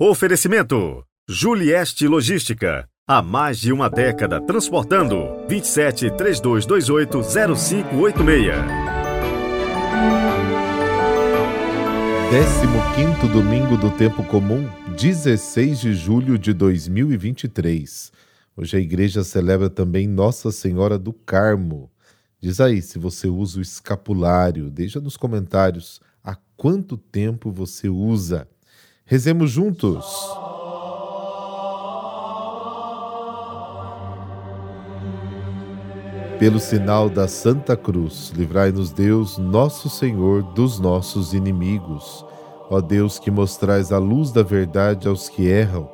[0.00, 2.88] Oferecimento: Julieste Logística.
[3.06, 5.46] Há mais de uma década transportando.
[5.48, 8.56] 27 3228 0586.
[12.96, 18.10] 15 domingo do tempo comum, 16 de julho de 2023.
[18.56, 21.88] Hoje a igreja celebra também Nossa Senhora do Carmo.
[22.40, 28.48] Diz aí se você usa o escapulário, deixa nos comentários há quanto tempo você usa.
[29.06, 30.06] Rezemos juntos.
[36.38, 42.24] Pelo sinal da Santa Cruz, livrai-nos Deus, nosso Senhor, dos nossos inimigos.
[42.70, 45.86] Ó Deus, que mostrais a luz da verdade aos que erram,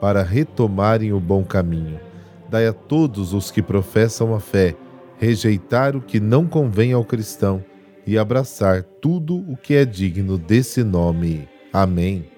[0.00, 2.00] para retomarem o bom caminho.
[2.48, 4.76] Dai a todos os que professam a fé
[5.18, 7.64] rejeitar o que não convém ao cristão
[8.06, 11.48] e abraçar tudo o que é digno desse nome.
[11.72, 12.35] Amém.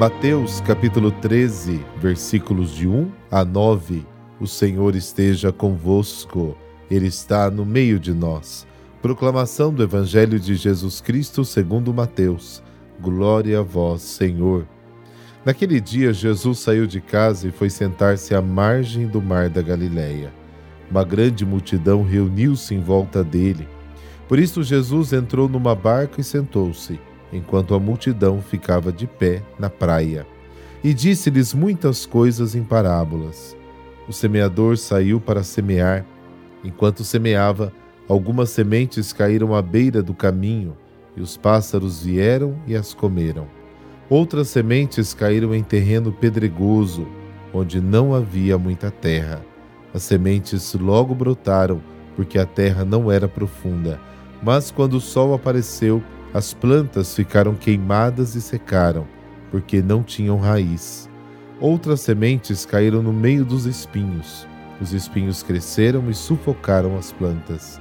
[0.00, 4.02] Mateus capítulo 13, versículos de 1 a 9.
[4.40, 6.56] O Senhor esteja convosco,
[6.90, 8.66] Ele está no meio de nós.
[9.02, 12.62] Proclamação do Evangelho de Jesus Cristo segundo Mateus.
[12.98, 14.66] Glória a vós, Senhor.
[15.44, 20.32] Naquele dia, Jesus saiu de casa e foi sentar-se à margem do mar da Galileia.
[20.90, 23.68] Uma grande multidão reuniu-se em volta dele.
[24.26, 26.98] Por isso, Jesus entrou numa barca e sentou-se
[27.32, 30.26] enquanto a multidão ficava de pé na praia.
[30.82, 33.56] E disse-lhes muitas coisas em parábolas.
[34.08, 36.04] O semeador saiu para semear.
[36.64, 37.72] Enquanto semeava,
[38.08, 40.76] algumas sementes caíram à beira do caminho,
[41.16, 43.46] e os pássaros vieram e as comeram.
[44.08, 47.06] Outras sementes caíram em terreno pedregoso,
[47.52, 49.44] onde não havia muita terra.
[49.94, 51.80] As sementes logo brotaram,
[52.16, 54.00] porque a terra não era profunda.
[54.42, 59.06] Mas quando o sol apareceu, as plantas ficaram queimadas e secaram,
[59.50, 61.08] porque não tinham raiz.
[61.60, 64.46] Outras sementes caíram no meio dos espinhos.
[64.80, 67.80] Os espinhos cresceram e sufocaram as plantas.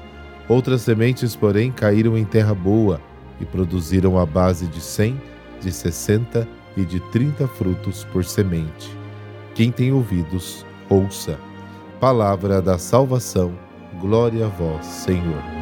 [0.50, 3.00] Outras sementes, porém, caíram em terra boa
[3.40, 5.20] e produziram a base de cem,
[5.62, 8.98] de sessenta e de trinta frutos por semente.
[9.54, 11.38] Quem tem ouvidos, ouça.
[12.00, 13.54] Palavra da salvação.
[14.02, 15.59] Glória a vós, Senhor.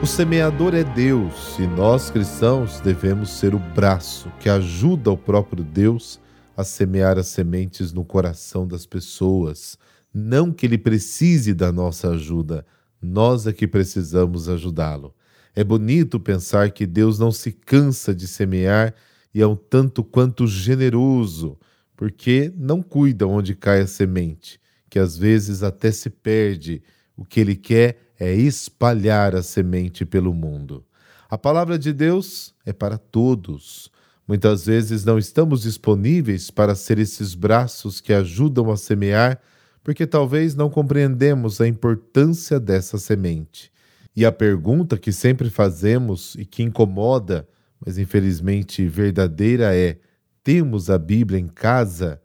[0.00, 5.64] O semeador é Deus e nós cristãos devemos ser o braço que ajuda o próprio
[5.64, 6.20] Deus
[6.56, 9.76] a semear as sementes no coração das pessoas.
[10.14, 12.64] Não que ele precise da nossa ajuda,
[13.02, 15.12] nós é que precisamos ajudá-lo.
[15.52, 18.94] É bonito pensar que Deus não se cansa de semear
[19.34, 21.58] e é um tanto quanto generoso,
[21.96, 26.84] porque não cuida onde cai a semente, que às vezes até se perde.
[27.16, 30.84] O que ele quer é espalhar a semente pelo mundo.
[31.30, 33.90] A palavra de Deus é para todos.
[34.26, 39.40] Muitas vezes não estamos disponíveis para ser esses braços que ajudam a semear,
[39.82, 43.72] porque talvez não compreendemos a importância dessa semente.
[44.14, 47.48] E a pergunta que sempre fazemos e que incomoda,
[47.84, 49.98] mas infelizmente verdadeira é:
[50.42, 52.20] temos a Bíblia em casa?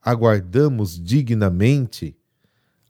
[0.00, 2.16] Aguardamos dignamente?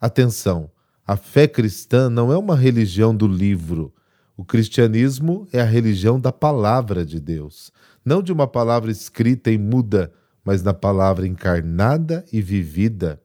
[0.01, 0.74] Atenção!
[1.07, 3.93] A fé cristã não é uma religião do livro.
[4.35, 7.71] O cristianismo é a religião da palavra de Deus,
[8.03, 10.11] não de uma palavra escrita e muda,
[10.43, 13.21] mas na palavra encarnada e vivida.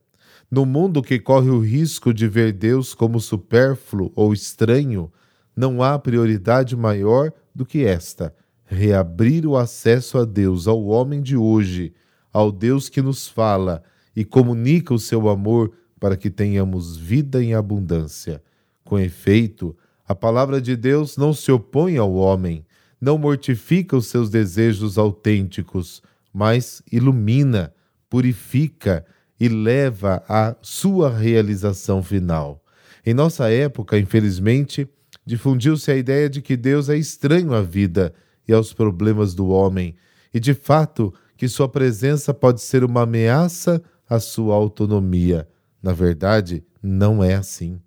[0.52, 5.10] No mundo que corre o risco de ver Deus como supérfluo ou estranho,
[5.56, 8.36] não há prioridade maior do que esta:
[8.66, 11.94] reabrir o acesso a Deus ao homem de hoje,
[12.34, 13.82] ao Deus que nos fala
[14.14, 18.42] e comunica o seu amor para que tenhamos vida em abundância.
[18.84, 19.76] Com efeito,
[20.08, 22.66] a palavra de Deus não se opõe ao homem,
[23.00, 26.02] não mortifica os seus desejos autênticos,
[26.34, 27.74] mas ilumina,
[28.10, 29.06] purifica
[29.40, 32.63] e leva à sua realização final.
[33.06, 34.88] Em nossa época, infelizmente,
[35.25, 38.13] difundiu-se a ideia de que Deus é estranho à vida
[38.48, 39.96] e aos problemas do homem,
[40.34, 45.48] e de fato que sua presença pode ser uma ameaça à sua autonomia.
[45.81, 47.81] Na verdade, não é assim.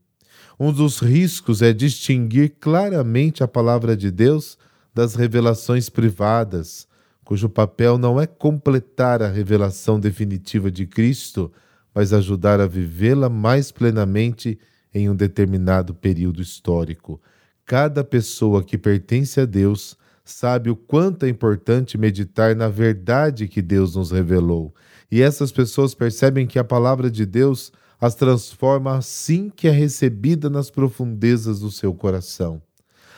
[0.58, 4.56] Um dos riscos é distinguir claramente a palavra de Deus
[4.94, 6.86] das revelações privadas,
[7.24, 11.50] cujo papel não é completar a revelação definitiva de Cristo,
[11.94, 14.58] mas ajudar a vivê-la mais plenamente
[14.94, 17.20] em um determinado período histórico.
[17.64, 23.60] Cada pessoa que pertence a Deus sabe o quanto é importante meditar na verdade que
[23.60, 24.72] Deus nos revelou
[25.10, 30.50] E essas pessoas percebem que a palavra de Deus as transforma assim que é recebida
[30.50, 32.60] nas profundezas do seu coração.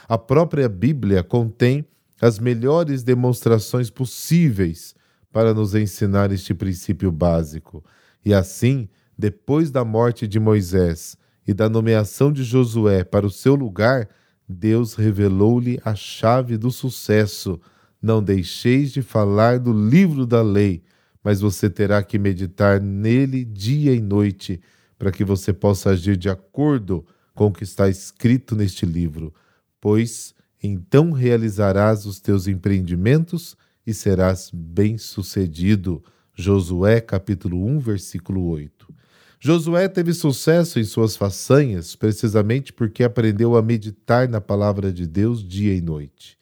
[0.07, 1.87] A própria Bíblia contém
[2.21, 4.95] as melhores demonstrações possíveis
[5.33, 7.83] para nos ensinar este princípio básico.
[8.23, 8.87] E assim,
[9.17, 11.17] depois da morte de Moisés
[11.49, 14.07] e da nomeação de Josué para o seu lugar,
[14.47, 17.59] Deus revelou-lhe a chave do sucesso.
[18.03, 20.83] Não deixeis de falar do livro da lei
[21.25, 24.61] mas você terá que meditar nele dia e noite
[24.99, 27.05] para que você possa agir de acordo
[27.35, 29.35] com o que está escrito neste livro,
[29.81, 33.57] pois então realizarás os teus empreendimentos
[33.87, 36.03] e serás bem-sucedido.
[36.35, 38.93] Josué capítulo 1, versículo 8.
[39.39, 45.47] Josué teve sucesso em suas façanhas precisamente porque aprendeu a meditar na palavra de Deus
[45.47, 46.39] dia e noite.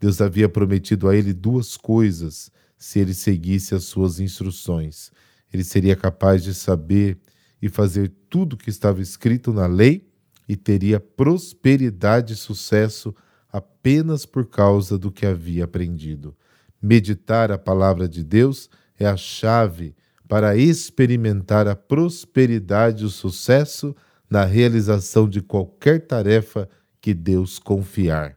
[0.00, 5.10] Deus havia prometido a ele duas coisas se ele seguisse as suas instruções.
[5.52, 7.18] Ele seria capaz de saber
[7.60, 10.08] e fazer tudo o que estava escrito na lei
[10.48, 13.14] e teria prosperidade e sucesso
[13.52, 16.36] apenas por causa do que havia aprendido.
[16.80, 18.68] Meditar a palavra de Deus
[18.98, 19.94] é a chave
[20.28, 23.94] para experimentar a prosperidade e o sucesso
[24.28, 26.68] na realização de qualquer tarefa
[27.00, 28.36] que Deus confiar.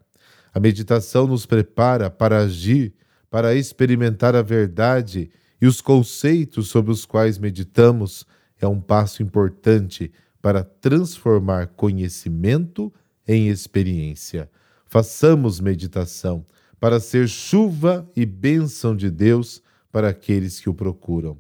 [0.53, 2.93] A meditação nos prepara para agir
[3.29, 5.29] para experimentar a verdade
[5.61, 8.25] e os conceitos sobre os quais meditamos
[8.59, 10.11] é um passo importante
[10.41, 12.93] para transformar conhecimento
[13.27, 14.49] em experiência.
[14.85, 16.45] Façamos meditação
[16.79, 19.61] para ser chuva e bênção de Deus
[19.91, 21.37] para aqueles que o procuram.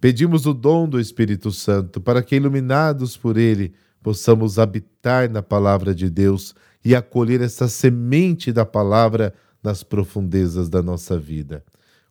[0.00, 3.72] Pedimos o dom do Espírito Santo para que, iluminados por ele,
[4.02, 10.82] possamos habitar na palavra de Deus e acolher essa semente da palavra nas profundezas da
[10.82, 11.62] nossa vida.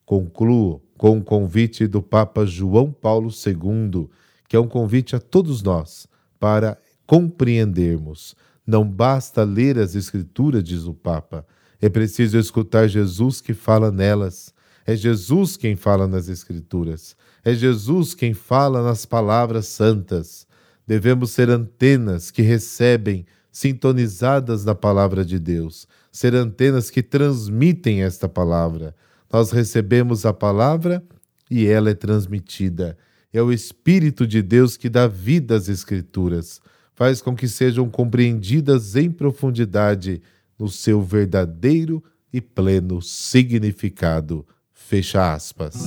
[0.05, 4.07] Concluo com o convite do Papa João Paulo II,
[4.49, 6.07] que é um convite a todos nós
[6.39, 8.35] para compreendermos.
[8.67, 11.45] Não basta ler as Escrituras, diz o Papa,
[11.81, 14.53] é preciso escutar Jesus que fala nelas.
[14.85, 17.15] É Jesus quem fala nas Escrituras.
[17.45, 20.45] É Jesus quem fala nas palavras santas.
[20.85, 28.27] Devemos ser antenas que recebem sintonizadas na palavra de Deus, ser antenas que transmitem esta
[28.27, 28.95] palavra.
[29.31, 31.03] Nós recebemos a palavra
[31.49, 32.97] e ela é transmitida.
[33.31, 36.59] É o Espírito de Deus que dá vida às Escrituras,
[36.95, 40.21] faz com que sejam compreendidas em profundidade
[40.57, 42.03] no seu verdadeiro
[42.33, 44.45] e pleno significado.
[44.73, 45.85] Fecha aspas.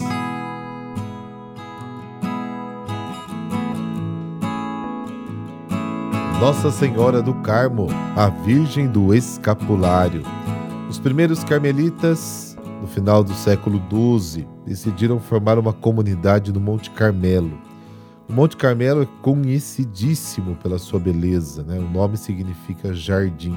[6.41, 10.23] Nossa Senhora do Carmo, a Virgem do Escapulário.
[10.89, 17.59] Os primeiros carmelitas, no final do século XII, decidiram formar uma comunidade no Monte Carmelo.
[18.29, 21.79] O Monte Carmelo é conhecidíssimo pela sua beleza, né?
[21.79, 23.57] o nome significa jardim.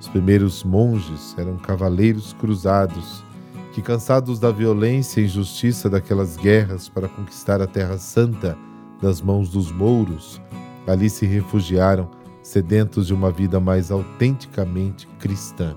[0.00, 3.24] Os primeiros monges eram cavaleiros cruzados
[3.72, 8.56] que, cansados da violência e injustiça daquelas guerras para conquistar a Terra Santa
[9.00, 10.40] das mãos dos mouros,
[10.86, 12.08] Ali se refugiaram,
[12.42, 15.76] sedentos de uma vida mais autenticamente cristã.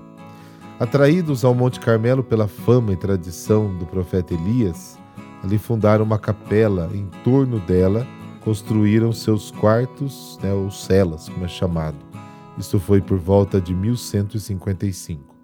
[0.84, 4.98] Atraídos ao Monte Carmelo pela fama e tradição do profeta Elias,
[5.42, 8.06] ali fundaram uma capela, em torno dela
[8.42, 11.96] construíram seus quartos, né, ou celas, como é chamado.
[12.58, 15.34] Isso foi por volta de 1155.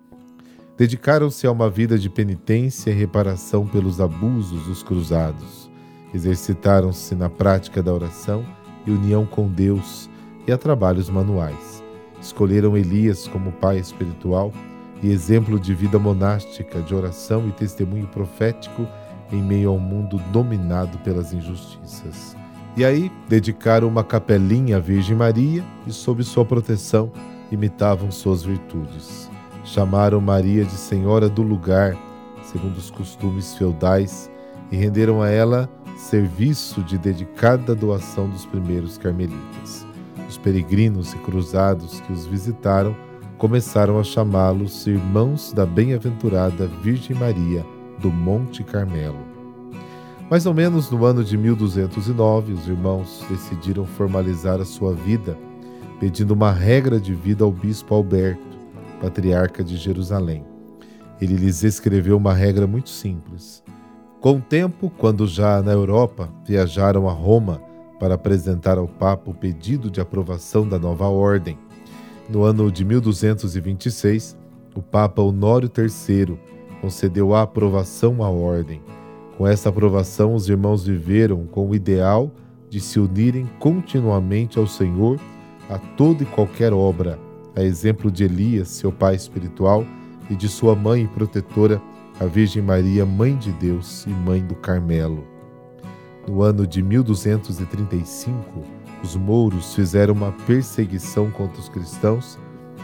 [0.77, 5.71] Dedicaram-se a uma vida de penitência e reparação pelos abusos dos cruzados.
[6.13, 8.45] Exercitaram-se na prática da oração
[8.87, 10.07] e união com Deus
[10.47, 11.83] e a trabalhos manuais.
[12.21, 14.53] Escolheram Elias como pai espiritual
[15.03, 18.87] e exemplo de vida monástica, de oração e testemunho profético
[19.33, 22.37] em meio ao mundo dominado pelas injustiças.
[22.77, 27.13] E aí dedicaram uma capelinha à Virgem Maria e, sob sua proteção,
[27.51, 29.29] imitavam suas virtudes.
[29.65, 31.97] Chamaram Maria de Senhora do lugar,
[32.43, 34.31] segundo os costumes feudais,
[34.71, 39.87] e renderam a ela serviço de dedicada doação dos primeiros carmelitas.
[40.29, 42.97] Os peregrinos e cruzados que os visitaram
[43.41, 47.65] começaram a chamá-los irmãos da bem-aventurada Virgem Maria
[47.99, 49.17] do Monte Carmelo.
[50.31, 55.39] Mais ou menos no ano de 1209, os irmãos decidiram formalizar a sua vida,
[55.99, 58.59] pedindo uma regra de vida ao bispo Alberto,
[59.01, 60.45] patriarca de Jerusalém.
[61.19, 63.65] Ele lhes escreveu uma regra muito simples:
[64.21, 67.59] com o tempo, quando já na Europa viajaram a Roma
[67.99, 71.59] para apresentar ao Papa o pedido de aprovação da nova ordem,
[72.31, 74.37] no ano de 1226,
[74.75, 76.39] o Papa Honório III
[76.81, 78.81] concedeu a aprovação à ordem.
[79.37, 82.31] Com essa aprovação, os irmãos viveram com o ideal
[82.69, 85.19] de se unirem continuamente ao Senhor
[85.69, 87.19] a toda e qualquer obra,
[87.57, 89.85] a exemplo de Elias, seu pai espiritual,
[90.29, 91.83] e de sua mãe protetora,
[92.21, 95.25] a Virgem Maria, Mãe de Deus e Mãe do Carmelo.
[96.29, 98.63] No ano de 1235,
[99.03, 102.39] os mouros fizeram uma perseguição contra os cristãos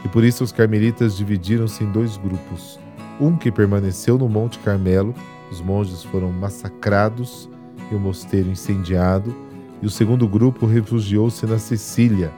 [0.05, 2.79] e por isso os carmelitas dividiram-se em dois grupos.
[3.21, 5.15] Um que permaneceu no Monte Carmelo,
[5.51, 7.49] os monges foram massacrados
[7.91, 9.35] e o mosteiro incendiado,
[9.83, 12.33] e o segundo grupo refugiou-se na Sicília,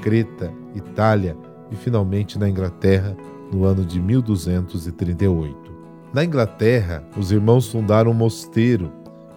[0.00, 1.36] Creta, Itália
[1.70, 3.16] e finalmente na Inglaterra
[3.52, 5.72] no ano de 1238.
[6.12, 8.92] Na Inglaterra, os irmãos fundaram um mosteiro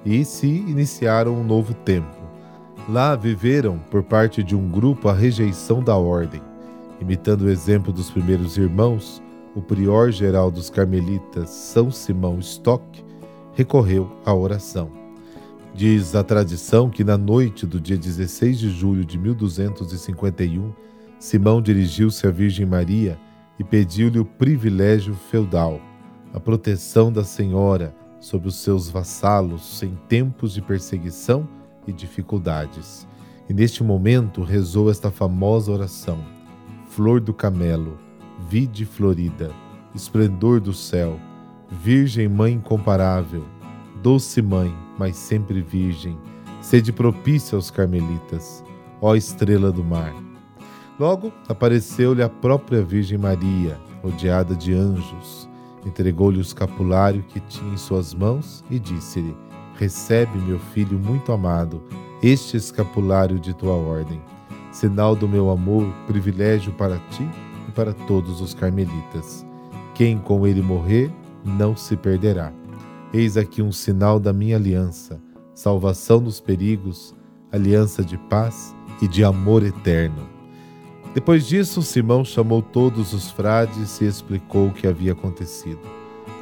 [0.06, 2.17] e se iniciaram um novo tempo.
[2.88, 6.42] Lá viveram, por parte de um grupo, a rejeição da ordem.
[7.02, 9.22] Imitando o exemplo dos primeiros irmãos,
[9.54, 13.04] o prior geral dos carmelitas, São Simão Stock,
[13.54, 14.90] recorreu à oração.
[15.76, 20.72] Diz a tradição que na noite do dia 16 de julho de 1251,
[21.20, 23.20] Simão dirigiu-se à Virgem Maria
[23.60, 25.82] e pediu-lhe o privilégio feudal,
[26.34, 31.57] a proteção da Senhora sobre os seus vassalos em tempos de perseguição
[31.88, 33.08] e dificuldades.
[33.50, 36.20] E neste momento rezou esta famosa oração:
[36.90, 37.98] Flor do camelo,
[38.50, 39.52] vide florida,
[39.96, 41.20] esplendor do céu,
[41.70, 43.44] Virgem Mãe incomparável,
[44.04, 46.18] doce Mãe, mas sempre Virgem,
[46.62, 48.64] sede propícia aos carmelitas,
[49.02, 50.14] ó estrela do mar.
[51.00, 55.48] Logo apareceu-lhe a própria Virgem Maria, rodeada de anjos,
[55.86, 59.36] entregou-lhe o escapulário que tinha em suas mãos e disse-lhe:
[59.78, 61.84] Recebe, meu filho muito amado,
[62.24, 64.20] este escapulário de tua ordem,
[64.72, 67.30] sinal do meu amor, privilégio para ti
[67.70, 69.46] e para todos os carmelitas.
[69.94, 71.12] Quem com ele morrer,
[71.46, 72.52] não se perderá.
[73.14, 75.22] Eis aqui um sinal da minha aliança,
[75.54, 77.16] salvação dos perigos,
[77.52, 80.28] aliança de paz e de amor eterno.
[81.14, 85.82] Depois disso, Simão chamou todos os frades e explicou o que havia acontecido.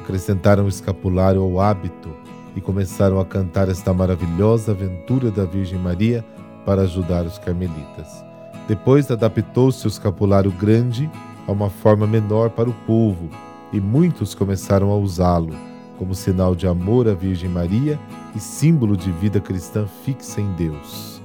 [0.02, 2.10] Acrescentaram o escapulário ao hábito
[2.56, 6.24] e começaram a cantar esta maravilhosa aventura da Virgem Maria
[6.64, 8.24] para ajudar os carmelitas.
[8.66, 11.08] Depois adaptou-se o escapulário grande
[11.46, 13.28] a uma forma menor para o povo
[13.72, 15.54] e muitos começaram a usá-lo
[15.96, 17.98] como sinal de amor à Virgem Maria
[18.34, 21.22] e símbolo de vida cristã fixa em Deus.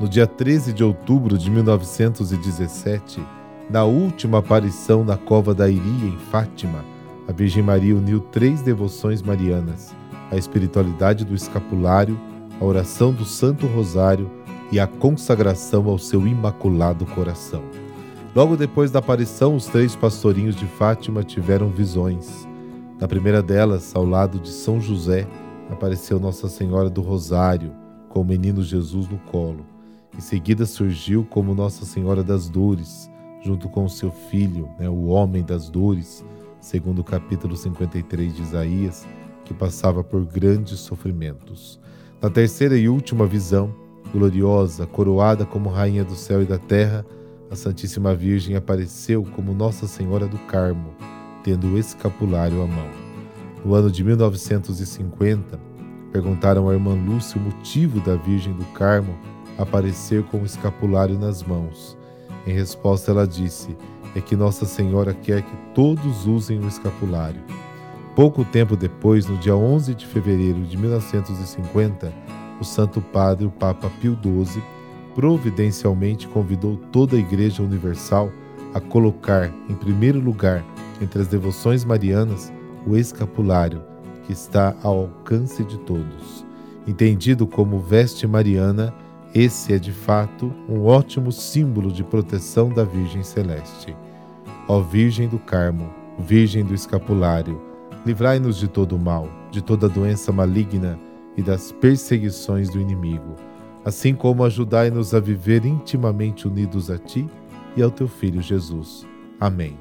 [0.00, 3.22] No dia 13 de outubro de 1917,
[3.70, 6.84] na última aparição na Cova da Iria, em Fátima,
[7.26, 9.92] a Virgem Maria uniu três devoções marianas:
[10.30, 12.18] a espiritualidade do escapulário,
[12.60, 14.30] a oração do Santo Rosário
[14.72, 17.62] e a consagração ao seu imaculado coração.
[18.34, 22.46] Logo depois da aparição, os três pastorinhos de Fátima tiveram visões.
[23.00, 25.26] Na primeira delas, ao lado de São José,
[25.70, 27.72] apareceu Nossa Senhora do Rosário,
[28.08, 29.64] com o menino Jesus no colo.
[30.16, 33.10] Em seguida surgiu como Nossa Senhora das Dores,
[33.42, 36.24] junto com o seu filho, né, o Homem das Dores,
[36.60, 39.06] segundo o capítulo 53 de Isaías,
[39.46, 41.80] que passava por grandes sofrimentos.
[42.20, 43.74] Na terceira e última visão,
[44.12, 47.06] gloriosa, coroada como Rainha do céu e da terra,
[47.50, 50.94] a Santíssima Virgem apareceu como Nossa Senhora do Carmo,
[51.44, 52.88] tendo o escapulário à mão.
[53.64, 55.58] No ano de 1950,
[56.10, 59.16] perguntaram à irmã Lúcia o motivo da Virgem do Carmo
[59.56, 61.96] aparecer com o escapulário nas mãos.
[62.46, 63.76] Em resposta, ela disse:
[64.14, 67.42] É que Nossa Senhora quer que todos usem o escapulário.
[68.16, 72.10] Pouco tempo depois, no dia 11 de fevereiro de 1950,
[72.58, 74.62] o Santo Padre, o Papa Pio XII,
[75.14, 78.32] providencialmente convidou toda a Igreja Universal
[78.72, 80.64] a colocar em primeiro lugar
[80.98, 82.50] entre as devoções marianas
[82.86, 83.82] o escapulário,
[84.24, 86.42] que está ao alcance de todos.
[86.86, 88.94] Entendido como veste mariana,
[89.34, 93.94] esse é de fato um ótimo símbolo de proteção da Virgem Celeste.
[94.66, 97.65] Ó Virgem do Carmo, Virgem do Escapulário,
[98.06, 100.96] livrai-nos de todo o mal, de toda doença maligna
[101.36, 103.34] e das perseguições do inimigo,
[103.84, 107.28] assim como ajudai-nos a viver intimamente unidos a Ti
[107.76, 109.04] e ao Teu Filho Jesus.
[109.40, 109.76] Amém.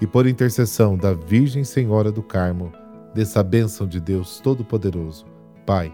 [0.00, 2.72] E por intercessão da Virgem Senhora do Carmo,
[3.14, 5.26] dessa bênção de Deus Todo-Poderoso,
[5.66, 5.92] Pai,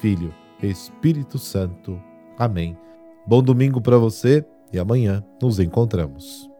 [0.00, 2.00] Filho e Espírito Santo.
[2.38, 2.78] Amém.
[3.26, 6.55] Bom domingo para você e amanhã nos encontramos.